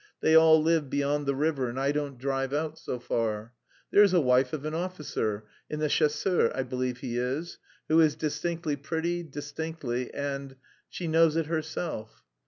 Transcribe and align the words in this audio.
They 0.21 0.33
all 0.33 0.59
live 0.59 0.89
beyond 0.89 1.27
the 1.27 1.35
river 1.35 1.69
and 1.69 1.79
I 1.79 1.91
don't 1.91 2.17
drive 2.17 2.53
out 2.55 2.79
so 2.79 2.97
far. 2.97 3.53
There's 3.91 4.13
a 4.13 4.19
wife 4.19 4.51
of 4.51 4.65
an 4.65 4.73
officer... 4.73 5.45
in 5.69 5.79
the 5.79 5.89
chasseurs 5.89 6.51
I 6.55 6.63
believe 6.63 7.01
he 7.01 7.19
is... 7.19 7.59
who 7.87 7.99
is 7.99 8.15
distinctly 8.15 8.75
pretty, 8.77 9.21
distinctly, 9.21 10.11
and... 10.11 10.55
she 10.89 11.07
knows 11.07 11.35
it 11.35 11.45
herself. 11.45 12.23